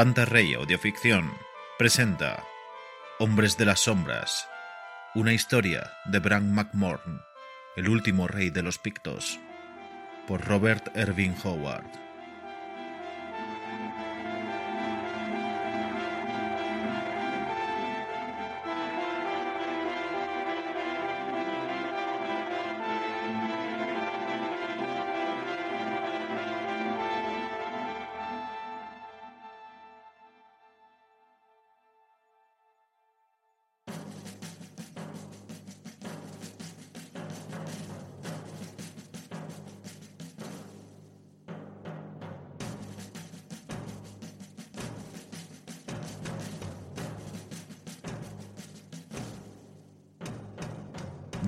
Pantarrey 0.00 0.54
Audioficción 0.54 1.30
presenta 1.76 2.42
Hombres 3.18 3.58
de 3.58 3.66
las 3.66 3.80
Sombras, 3.80 4.48
una 5.14 5.34
historia 5.34 5.92
de 6.06 6.20
Bran 6.20 6.54
McMorn, 6.54 7.20
el 7.76 7.86
último 7.86 8.26
rey 8.26 8.48
de 8.48 8.62
los 8.62 8.78
Pictos, 8.78 9.38
por 10.26 10.42
Robert 10.46 10.88
Erving 10.96 11.34
Howard. 11.44 11.84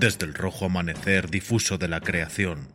Desde 0.02 0.26
el 0.26 0.34
rojo 0.34 0.64
amanecer 0.64 1.30
difuso 1.30 1.78
de 1.78 1.86
la 1.86 2.00
creación, 2.00 2.66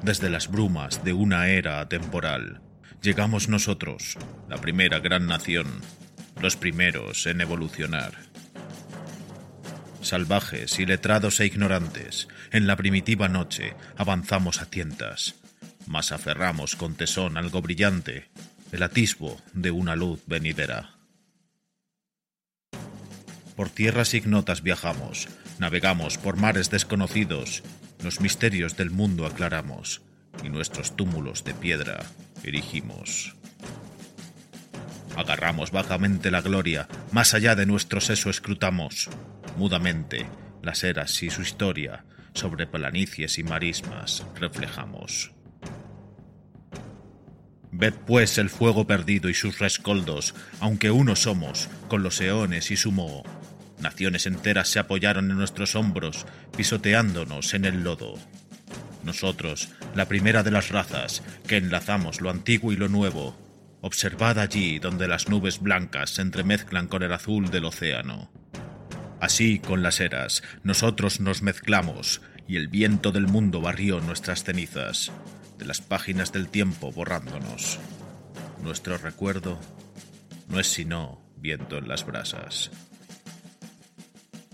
desde 0.00 0.30
las 0.30 0.50
brumas 0.50 1.04
de 1.04 1.12
una 1.12 1.48
era 1.48 1.80
atemporal, 1.80 2.62
llegamos 3.02 3.50
nosotros, 3.50 4.16
la 4.48 4.56
primera 4.56 4.98
gran 4.98 5.26
nación, 5.26 5.66
los 6.40 6.56
primeros 6.56 7.26
en 7.26 7.42
evolucionar. 7.42 8.14
Salvajes, 10.00 10.78
iletrados 10.78 11.40
e 11.40 11.44
ignorantes, 11.44 12.28
en 12.52 12.66
la 12.66 12.76
primitiva 12.76 13.28
noche 13.28 13.74
avanzamos 13.98 14.62
a 14.62 14.70
tientas, 14.70 15.34
mas 15.86 16.10
aferramos 16.10 16.74
con 16.74 16.94
tesón 16.94 17.36
algo 17.36 17.60
brillante, 17.60 18.30
el 18.72 18.82
atisbo 18.82 19.38
de 19.52 19.72
una 19.72 19.94
luz 19.94 20.22
venidera. 20.26 21.01
Por 23.62 23.70
tierras 23.70 24.12
ignotas 24.12 24.64
viajamos, 24.64 25.28
navegamos 25.60 26.18
por 26.18 26.36
mares 26.36 26.68
desconocidos, 26.68 27.62
los 28.02 28.20
misterios 28.20 28.76
del 28.76 28.90
mundo 28.90 29.24
aclaramos 29.24 30.02
y 30.42 30.48
nuestros 30.48 30.96
túmulos 30.96 31.44
de 31.44 31.54
piedra 31.54 32.04
erigimos. 32.42 33.36
Agarramos 35.14 35.70
vagamente 35.70 36.32
la 36.32 36.40
gloria, 36.40 36.88
más 37.12 37.34
allá 37.34 37.54
de 37.54 37.64
nuestro 37.64 38.00
seso 38.00 38.30
escrutamos, 38.30 39.08
mudamente, 39.56 40.26
las 40.60 40.82
eras 40.82 41.22
y 41.22 41.30
su 41.30 41.42
historia, 41.42 42.04
sobre 42.34 42.66
planicies 42.66 43.38
y 43.38 43.44
marismas 43.44 44.26
reflejamos. 44.40 45.30
Ved 47.74 47.94
pues 48.06 48.36
el 48.36 48.50
fuego 48.50 48.86
perdido 48.86 49.30
y 49.30 49.34
sus 49.34 49.58
rescoldos, 49.58 50.34
aunque 50.60 50.90
uno 50.90 51.16
somos, 51.16 51.70
con 51.88 52.02
los 52.02 52.20
eones 52.20 52.70
y 52.70 52.76
su 52.76 52.92
moho. 52.92 53.22
Naciones 53.80 54.26
enteras 54.26 54.68
se 54.68 54.78
apoyaron 54.78 55.30
en 55.30 55.38
nuestros 55.38 55.74
hombros, 55.74 56.26
pisoteándonos 56.54 57.54
en 57.54 57.64
el 57.64 57.82
lodo. 57.82 58.16
Nosotros, 59.04 59.70
la 59.94 60.06
primera 60.06 60.42
de 60.42 60.50
las 60.50 60.68
razas, 60.68 61.22
que 61.48 61.56
enlazamos 61.56 62.20
lo 62.20 62.28
antiguo 62.28 62.72
y 62.72 62.76
lo 62.76 62.90
nuevo, 62.90 63.38
observad 63.80 64.38
allí 64.38 64.78
donde 64.78 65.08
las 65.08 65.30
nubes 65.30 65.58
blancas 65.58 66.10
se 66.10 66.22
entremezclan 66.22 66.88
con 66.88 67.02
el 67.02 67.12
azul 67.12 67.50
del 67.50 67.64
océano. 67.64 68.30
Así, 69.18 69.60
con 69.60 69.82
las 69.82 69.98
eras, 70.00 70.42
nosotros 70.62 71.20
nos 71.20 71.40
mezclamos, 71.40 72.20
y 72.46 72.56
el 72.56 72.68
viento 72.68 73.12
del 73.12 73.28
mundo 73.28 73.62
barrió 73.62 74.00
nuestras 74.00 74.44
cenizas 74.44 75.10
de 75.62 75.68
las 75.68 75.80
páginas 75.80 76.32
del 76.32 76.48
tiempo 76.48 76.90
borrándonos. 76.90 77.78
Nuestro 78.64 78.98
recuerdo 78.98 79.60
no 80.48 80.58
es 80.58 80.66
sino 80.66 81.22
viento 81.36 81.78
en 81.78 81.86
las 81.86 82.04
brasas. 82.04 82.72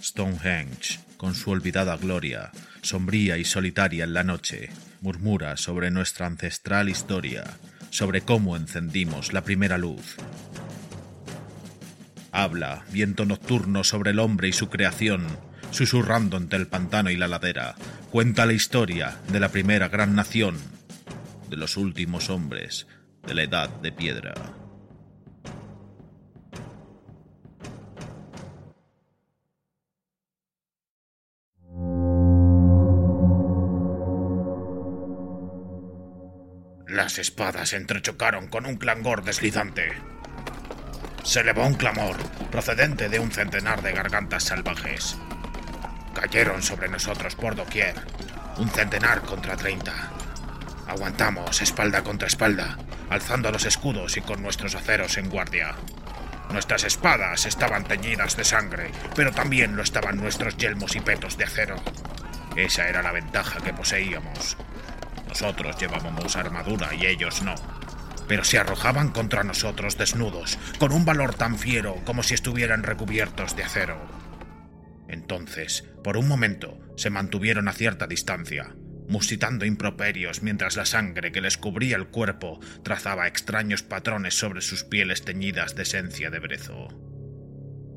Stonehenge, 0.02 1.00
con 1.16 1.34
su 1.34 1.50
olvidada 1.50 1.96
gloria, 1.96 2.50
sombría 2.82 3.38
y 3.38 3.46
solitaria 3.46 4.04
en 4.04 4.12
la 4.12 4.22
noche, 4.22 4.68
murmura 5.00 5.56
sobre 5.56 5.90
nuestra 5.90 6.26
ancestral 6.26 6.90
historia, 6.90 7.44
sobre 7.88 8.20
cómo 8.20 8.54
encendimos 8.54 9.32
la 9.32 9.44
primera 9.44 9.78
luz. 9.78 10.16
Habla, 12.32 12.84
viento 12.92 13.24
nocturno, 13.24 13.82
sobre 13.82 14.10
el 14.10 14.18
hombre 14.18 14.48
y 14.48 14.52
su 14.52 14.68
creación, 14.68 15.26
susurrando 15.70 16.36
entre 16.36 16.58
el 16.58 16.66
pantano 16.66 17.08
y 17.08 17.16
la 17.16 17.28
ladera, 17.28 17.76
cuenta 18.10 18.44
la 18.44 18.52
historia 18.52 19.16
de 19.32 19.40
la 19.40 19.48
primera 19.48 19.88
gran 19.88 20.14
nación, 20.14 20.58
de 21.48 21.56
los 21.56 21.76
últimos 21.76 22.30
hombres 22.30 22.86
de 23.26 23.34
la 23.34 23.42
edad 23.42 23.68
de 23.68 23.92
piedra. 23.92 24.34
Las 36.86 37.18
espadas 37.18 37.74
entrechocaron 37.74 38.48
con 38.48 38.66
un 38.66 38.76
clangor 38.76 39.22
deslizante. 39.22 39.92
Se 41.22 41.40
elevó 41.40 41.66
un 41.66 41.74
clamor 41.74 42.16
procedente 42.50 43.08
de 43.08 43.20
un 43.20 43.30
centenar 43.30 43.82
de 43.82 43.92
gargantas 43.92 44.44
salvajes. 44.44 45.16
Cayeron 46.14 46.62
sobre 46.62 46.88
nosotros 46.88 47.36
por 47.36 47.54
doquier, 47.54 47.94
un 48.56 48.68
centenar 48.70 49.22
contra 49.22 49.56
treinta. 49.56 50.17
Aguantamos 50.88 51.60
espalda 51.60 52.02
contra 52.02 52.28
espalda, 52.28 52.78
alzando 53.10 53.52
los 53.52 53.66
escudos 53.66 54.16
y 54.16 54.22
con 54.22 54.42
nuestros 54.42 54.74
aceros 54.74 55.18
en 55.18 55.28
guardia. 55.28 55.74
Nuestras 56.50 56.84
espadas 56.84 57.44
estaban 57.44 57.84
teñidas 57.84 58.38
de 58.38 58.44
sangre, 58.44 58.90
pero 59.14 59.30
también 59.32 59.76
lo 59.76 59.82
estaban 59.82 60.16
nuestros 60.16 60.56
yelmos 60.56 60.96
y 60.96 61.00
petos 61.00 61.36
de 61.36 61.44
acero. 61.44 61.76
Esa 62.56 62.88
era 62.88 63.02
la 63.02 63.12
ventaja 63.12 63.60
que 63.60 63.74
poseíamos. 63.74 64.56
Nosotros 65.28 65.76
llevábamos 65.76 66.36
armadura 66.36 66.94
y 66.94 67.04
ellos 67.04 67.42
no. 67.42 67.54
Pero 68.26 68.42
se 68.42 68.58
arrojaban 68.58 69.10
contra 69.10 69.44
nosotros 69.44 69.98
desnudos, 69.98 70.58
con 70.78 70.92
un 70.92 71.04
valor 71.04 71.34
tan 71.34 71.58
fiero 71.58 71.96
como 72.06 72.22
si 72.22 72.32
estuvieran 72.32 72.82
recubiertos 72.82 73.54
de 73.56 73.64
acero. 73.64 74.00
Entonces, 75.06 75.84
por 76.02 76.16
un 76.16 76.28
momento, 76.28 76.78
se 76.96 77.10
mantuvieron 77.10 77.68
a 77.68 77.72
cierta 77.74 78.06
distancia, 78.06 78.74
musitando 79.08 79.64
improperios 79.64 80.42
mientras 80.42 80.76
la 80.76 80.84
sangre 80.84 81.32
que 81.32 81.40
les 81.40 81.56
cubría 81.58 81.96
el 81.96 82.08
cuerpo 82.08 82.60
trazaba 82.84 83.26
extraños 83.26 83.82
patrones 83.82 84.34
sobre 84.34 84.60
sus 84.60 84.84
pieles 84.84 85.24
teñidas 85.24 85.74
de 85.74 85.82
esencia 85.82 86.30
de 86.30 86.38
brezo. 86.38 86.88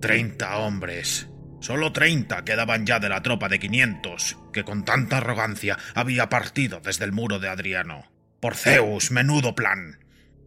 Treinta 0.01 0.57
hombres. 0.57 1.27
Solo 1.59 1.91
treinta 1.91 2.44
quedaban 2.44 2.88
ya 2.88 3.00
de 3.00 3.09
la 3.09 3.21
tropa 3.21 3.47
de 3.47 3.59
quinientos, 3.59 4.38
que 4.51 4.63
con 4.63 4.83
tanta 4.83 5.17
arrogancia 5.17 5.77
había 5.94 6.27
partido 6.27 6.79
desde 6.79 7.05
el 7.05 7.11
muro 7.11 7.38
de 7.38 7.50
Adriano. 7.50 8.11
Por 8.39 8.55
Zeus, 8.55 9.11
menudo 9.11 9.53
plan. 9.53 10.00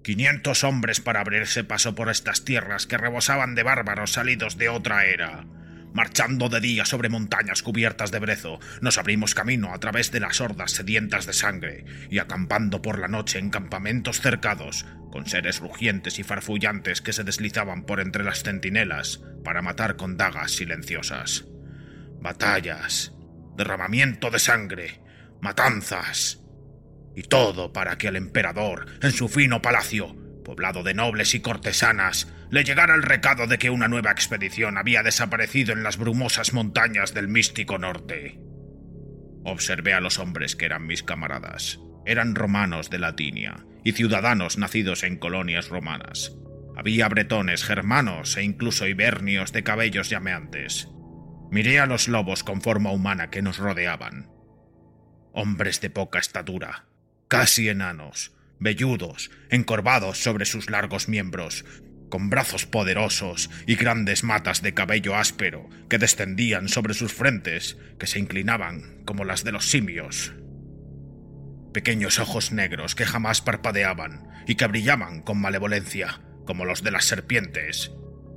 Quinientos 0.03 0.65
hombres 0.65 1.01
para 1.01 1.21
abrirse 1.21 1.63
paso 1.63 1.95
por 1.95 2.11
estas 2.11 2.45
tierras 2.45 2.87
que 2.89 2.99
rebosaban 2.99 3.55
de 3.55 3.63
bárbaros 3.63 4.13
salidos 4.13 4.59
de 4.59 4.69
otra 4.69 5.07
era. 5.07 5.47
Marchando 5.95 6.49
de 6.49 6.59
día 6.59 6.85
sobre 6.85 7.09
montañas 7.09 7.63
cubiertas 7.63 8.11
de 8.11 8.19
brezo, 8.19 8.59
nos 8.81 8.99
abrimos 8.99 9.33
camino 9.33 9.73
a 9.73 9.79
través 9.79 10.11
de 10.11 10.19
las 10.19 10.41
hordas 10.41 10.73
sedientas 10.73 11.25
de 11.25 11.33
sangre, 11.33 11.85
y 12.11 12.19
acampando 12.19 12.83
por 12.83 12.99
la 12.99 13.07
noche 13.07 13.39
en 13.39 13.49
campamentos 13.49 14.21
cercados, 14.21 14.87
con 15.13 15.29
seres 15.29 15.61
rugientes 15.61 16.19
y 16.19 16.25
farfullantes 16.25 17.01
que 17.01 17.13
se 17.13 17.23
deslizaban 17.23 17.85
por 17.85 18.01
entre 18.01 18.25
las 18.25 18.43
centinelas 18.43 19.21
para 19.45 19.63
matar 19.63 19.95
con 19.95 20.17
dagas 20.17 20.51
silenciosas. 20.51 21.45
Batallas, 22.21 23.13
derramamiento 23.57 24.33
de 24.33 24.41
sangre, 24.41 25.01
matanzas. 25.41 26.41
Y 27.15 27.23
todo 27.23 27.73
para 27.73 27.99
que 27.99 28.09
el 28.09 28.17
emperador, 28.17 28.87
en 29.01 29.13
su 29.13 29.29
fino 29.29 29.63
palacio, 29.63 30.17
poblado 30.45 30.83
de 30.83 30.95
nobles 30.95 31.37
y 31.37 31.41
cortesanas, 31.41 32.27
le 32.55 32.63
llegara 32.63 32.95
el 32.95 33.03
recado 33.03 33.49
de 33.49 33.59
que 33.59 33.69
una 33.69 33.89
nueva 33.89 34.13
expedición 34.13 34.79
había 34.79 35.03
desaparecido 35.03 35.73
en 35.73 35.83
las 35.83 35.97
brumosas 35.97 36.53
montañas 36.53 37.13
del 37.13 37.27
místico 37.27 37.79
norte. 37.79 38.39
Observé 39.43 39.93
a 39.93 39.99
los 39.99 40.21
hombres 40.21 40.55
que 40.55 40.67
eran 40.67 40.87
mis 40.87 41.03
camaradas. 41.03 41.81
Eran 42.07 42.37
romanos 42.37 42.91
de 42.91 43.01
Latinia 43.01 43.67
y 43.83 43.91
ciudadanos 43.91 44.57
nacidos 44.57 45.03
en 45.03 45.17
colonias 45.17 45.69
romanas. 45.69 46.31
Había 46.77 47.09
bretones, 47.09 47.65
germanos 47.65 48.37
e 48.37 48.45
incluso 48.45 48.87
ibernios 48.87 49.51
de 49.53 49.65
cabellos 49.65 50.09
llameantes. 50.09 50.87
Miré 51.51 51.81
a 51.81 51.87
los 51.87 52.07
lobos 52.07 52.45
con 52.45 52.63
forma 52.63 52.93
humana 52.93 53.31
que 53.31 53.43
nos 53.43 53.59
rodeaban. 53.59 54.31
Hombres 55.33 55.81
de 55.81 55.91
poca 55.91 56.21
estatura, 56.21 56.85
casi 57.27 57.69
enanos, 57.69 58.33
velludos, 58.61 59.33
encorvados 59.51 60.19
sobre 60.19 60.45
sus 60.45 60.71
largos 60.71 61.09
miembros, 61.09 61.65
con 62.15 62.31
brazos 62.31 62.65
poderosos 62.65 63.51
y 63.67 63.75
grandes 63.75 64.23
matas 64.23 64.63
de 64.63 64.73
cabello 64.73 65.17
áspero 65.17 65.69
que 65.89 65.99
descendían 65.99 66.69
sobre 66.69 66.95
sus 66.95 67.13
frentes, 67.13 67.77
que 67.99 68.07
se 68.07 68.21
inclinaban 68.21 69.03
como 69.05 69.25
las 69.25 69.43
de 69.43 69.51
los 69.51 69.69
simios. 69.69 70.33
Pequeños 71.73 72.21
ojos 72.21 72.53
negros 72.53 72.95
que 72.95 73.05
jamás 73.05 73.41
parpadeaban 73.41 74.29
y 74.47 74.55
que 74.55 74.69
brillaban 74.69 75.23
con 75.23 75.41
malevolencia, 75.41 76.21
como 76.47 76.65
los 76.65 76.85
de 76.85 76.93
las 76.93 77.05
serpientes. 77.05 77.91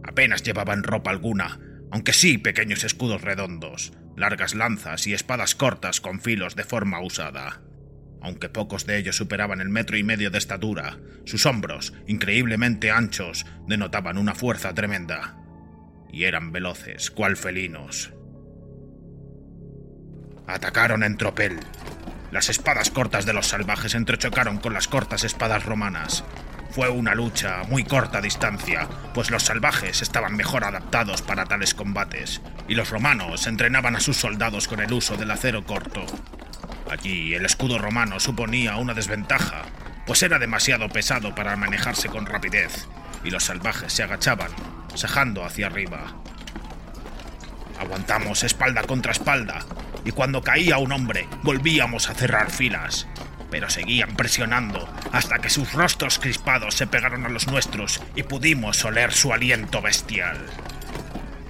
Apenas 0.03 0.41
llevaban 0.41 0.81
ropa 0.81 1.11
alguna, 1.11 1.59
aunque 1.91 2.13
sí 2.13 2.39
pequeños 2.39 2.83
escudos 2.83 3.21
redondos, 3.21 3.93
largas 4.15 4.55
lanzas 4.55 5.05
y 5.05 5.13
espadas 5.13 5.53
cortas 5.53 6.01
con 6.01 6.19
filos 6.19 6.55
de 6.55 6.63
forma 6.63 6.99
usada. 6.99 7.61
Aunque 8.21 8.49
pocos 8.49 8.85
de 8.85 8.97
ellos 8.97 9.15
superaban 9.15 9.61
el 9.61 9.69
metro 9.69 9.97
y 9.97 10.03
medio 10.03 10.31
de 10.31 10.37
estatura, 10.37 10.97
sus 11.25 11.45
hombros, 11.45 11.93
increíblemente 12.07 12.91
anchos, 12.91 13.45
denotaban 13.67 14.17
una 14.17 14.35
fuerza 14.35 14.73
tremenda. 14.73 15.37
Y 16.11 16.23
eran 16.23 16.51
veloces, 16.51 17.11
cual 17.11 17.37
felinos. 17.37 18.13
Atacaron 20.47 21.03
en 21.03 21.17
tropel. 21.17 21.59
Las 22.31 22.49
espadas 22.49 22.89
cortas 22.89 23.25
de 23.25 23.33
los 23.33 23.47
salvajes 23.47 23.95
entrechocaron 23.95 24.57
con 24.57 24.73
las 24.73 24.87
cortas 24.87 25.23
espadas 25.23 25.65
romanas. 25.65 26.23
Fue 26.71 26.89
una 26.89 27.15
lucha 27.15 27.61
a 27.61 27.63
muy 27.63 27.83
corta 27.83 28.21
distancia, 28.21 28.87
pues 29.13 29.31
los 29.31 29.43
salvajes 29.43 30.01
estaban 30.01 30.35
mejor 30.35 30.63
adaptados 30.63 31.21
para 31.21 31.45
tales 31.45 31.73
combates, 31.73 32.41
y 32.67 32.75
los 32.75 32.89
romanos 32.89 33.47
entrenaban 33.47 33.95
a 33.95 33.99
sus 33.99 34.17
soldados 34.17 34.67
con 34.67 34.81
el 34.81 34.91
uso 34.91 35.17
del 35.17 35.31
acero 35.31 35.63
corto. 35.63 36.05
Allí 36.89 37.33
el 37.33 37.45
escudo 37.45 37.77
romano 37.77 38.19
suponía 38.19 38.77
una 38.77 38.93
desventaja, 38.93 39.63
pues 40.05 40.23
era 40.23 40.39
demasiado 40.39 40.87
pesado 40.89 41.35
para 41.35 41.55
manejarse 41.55 42.07
con 42.07 42.25
rapidez, 42.25 42.87
y 43.23 43.29
los 43.29 43.43
salvajes 43.43 43.91
se 43.91 44.03
agachaban, 44.03 44.51
sajando 44.95 45.43
hacia 45.43 45.67
arriba. 45.67 46.15
Aguantamos 47.79 48.43
espalda 48.43 48.83
contra 48.83 49.11
espalda, 49.11 49.65
y 50.05 50.11
cuando 50.11 50.41
caía 50.41 50.77
un 50.77 50.93
hombre 50.93 51.27
volvíamos 51.43 52.09
a 52.09 52.13
cerrar 52.13 52.49
filas, 52.51 53.07
pero 53.51 53.69
seguían 53.69 54.15
presionando 54.15 54.87
hasta 55.11 55.39
que 55.39 55.49
sus 55.49 55.73
rostros 55.73 56.19
crispados 56.19 56.75
se 56.75 56.87
pegaron 56.87 57.25
a 57.25 57.29
los 57.29 57.47
nuestros 57.47 58.01
y 58.15 58.23
pudimos 58.23 58.83
oler 58.85 59.13
su 59.13 59.33
aliento 59.33 59.81
bestial. 59.81 60.45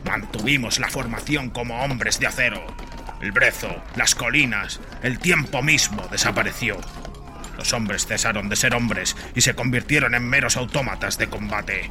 Mantuvimos 0.04 0.80
la 0.80 0.90
formación 0.90 1.50
como 1.50 1.83
hombres 1.83 2.19
de 2.19 2.28
acero, 2.28 2.66
el 3.22 3.31
brezo, 3.31 3.84
las 3.96 4.14
colinas, 4.14 4.80
el 5.02 5.19
tiempo 5.19 5.64
mismo 5.64 6.08
desapareció. 6.12 6.78
Los 7.58 7.74
hombres 7.74 8.06
cesaron 8.06 8.50
de 8.50 8.56
ser 8.56 8.75
hombres 8.75 9.16
y 9.34 9.42
se 9.42 9.56
convirtieron 9.56 10.14
en 10.14 10.24
meros 10.24 10.58
autómatas 10.58 11.18
de 11.18 11.28
combate. 11.28 11.90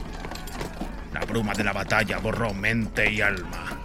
La 1.12 1.20
bruma 1.20 1.54
de 1.54 1.64
la 1.64 1.72
batalla 1.72 2.18
borró 2.18 2.54
mente 2.54 3.10
y 3.10 3.20
alma. 3.20 3.80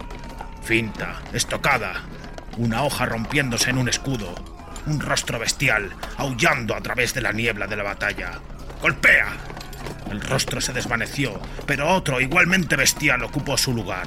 Finta, 0.62 1.20
estocada, 1.32 2.02
una 2.58 2.84
hoja 2.84 3.06
rompiéndose 3.06 3.70
en 3.70 3.78
un 3.78 3.88
escudo, 3.88 4.34
un 4.86 5.00
rostro 5.00 5.40
bestial 5.40 5.90
aullando 6.18 6.76
a 6.76 6.80
través 6.80 7.14
de 7.14 7.22
la 7.22 7.32
niebla 7.32 7.66
de 7.66 7.76
la 7.76 7.82
batalla. 7.82 8.32
¡Golpea! 8.80 9.32
El 10.12 10.20
rostro 10.20 10.60
se 10.60 10.72
desvaneció, 10.72 11.40
pero 11.66 11.88
otro 11.88 12.20
igualmente 12.20 12.76
bestial 12.76 13.24
ocupó 13.24 13.56
su 13.56 13.74
lugar. 13.74 14.06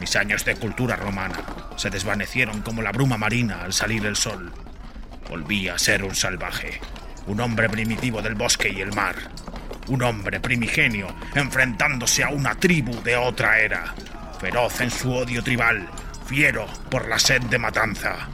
Mis 0.00 0.16
años 0.16 0.44
de 0.44 0.56
cultura 0.56 0.96
romana 0.96 1.59
se 1.80 1.88
desvanecieron 1.88 2.60
como 2.60 2.82
la 2.82 2.92
bruma 2.92 3.16
marina 3.16 3.62
al 3.62 3.72
salir 3.72 4.04
el 4.04 4.14
sol. 4.14 4.52
Volví 5.30 5.66
a 5.66 5.78
ser 5.78 6.04
un 6.04 6.14
salvaje, 6.14 6.78
un 7.26 7.40
hombre 7.40 7.70
primitivo 7.70 8.20
del 8.20 8.34
bosque 8.34 8.68
y 8.68 8.82
el 8.82 8.92
mar, 8.92 9.16
un 9.88 10.02
hombre 10.02 10.40
primigenio 10.40 11.06
enfrentándose 11.34 12.22
a 12.22 12.28
una 12.28 12.54
tribu 12.54 13.02
de 13.02 13.16
otra 13.16 13.60
era, 13.60 13.94
feroz 14.38 14.78
en 14.82 14.90
su 14.90 15.10
odio 15.10 15.42
tribal, 15.42 15.88
fiero 16.26 16.66
por 16.90 17.08
la 17.08 17.18
sed 17.18 17.40
de 17.44 17.58
matanza. 17.58 18.28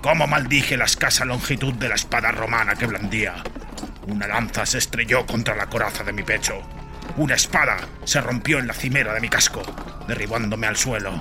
¿Cómo 0.00 0.28
maldije 0.28 0.76
la 0.76 0.84
escasa 0.84 1.24
longitud 1.24 1.74
de 1.74 1.88
la 1.88 1.96
espada 1.96 2.30
romana 2.30 2.76
que 2.76 2.86
blandía? 2.86 3.42
Una 4.06 4.28
lanza 4.28 4.64
se 4.64 4.78
estrelló 4.78 5.26
contra 5.26 5.56
la 5.56 5.66
coraza 5.66 6.04
de 6.04 6.12
mi 6.12 6.22
pecho. 6.22 6.62
Una 7.16 7.34
espada 7.34 7.78
se 8.04 8.20
rompió 8.20 8.60
en 8.60 8.68
la 8.68 8.74
cimera 8.74 9.12
de 9.12 9.20
mi 9.20 9.28
casco, 9.28 9.62
derribándome 10.06 10.68
al 10.68 10.76
suelo. 10.76 11.20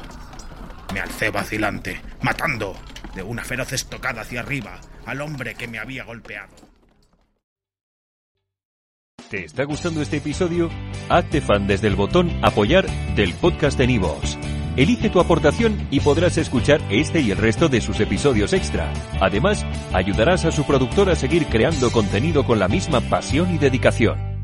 Me 0.94 1.00
alcé 1.00 1.30
vacilante, 1.30 2.02
matando 2.22 2.76
de 3.16 3.24
una 3.24 3.44
feroz 3.44 3.74
estocada 3.74 4.22
hacia 4.22 4.42
arriba 4.42 4.80
al 5.06 5.22
hombre 5.22 5.56
que 5.56 5.68
me 5.68 5.80
había 5.80 6.04
golpeado. 6.04 6.54
¿Te 9.30 9.46
está 9.46 9.64
gustando 9.64 10.02
este 10.02 10.18
episodio? 10.18 10.70
Hazte 11.10 11.42
fan 11.42 11.66
desde 11.66 11.88
el 11.88 11.96
botón 11.96 12.32
Apoyar 12.44 12.86
del 13.16 13.34
podcast 13.34 13.78
de 13.78 13.88
Nivos. 13.88 14.38
Elige 14.78 15.10
tu 15.10 15.20
aportación 15.20 15.88
y 15.90 16.02
podrás 16.02 16.38
escuchar 16.38 16.82
este 16.90 17.22
y 17.22 17.32
el 17.32 17.38
resto 17.38 17.70
de 17.70 17.82
sus 17.82 18.00
episodios 18.02 18.54
extra. 18.54 18.92
Además, 19.22 19.66
ayudarás 19.94 20.46
a 20.46 20.52
su 20.52 20.66
productor 20.66 21.10
a 21.10 21.16
seguir 21.16 21.48
creando 21.48 21.92
contenido 21.92 22.46
con 22.46 22.60
la 22.60 22.68
misma 22.68 23.02
pasión 23.02 23.56
y 23.56 23.58
dedicación. 23.58 24.35